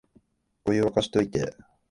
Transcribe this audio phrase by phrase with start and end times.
[0.65, 1.55] お湯、沸かしといて